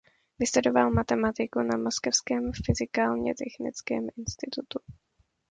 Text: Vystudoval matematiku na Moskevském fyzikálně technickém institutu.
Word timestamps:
Vystudoval 0.39 0.91
matematiku 0.91 1.61
na 1.61 1.77
Moskevském 1.77 2.51
fyzikálně 2.65 3.33
technickém 3.35 4.07
institutu. 4.17 4.79